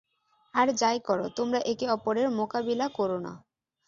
আর 0.53 0.67
যাই 0.73 0.99
কর, 0.99 1.19
তোমরা 1.37 1.59
একে 1.71 1.85
অপরের 1.89 2.27
মোকাবিলা 2.31 2.87
করো 2.89 3.17
না। 3.19 3.33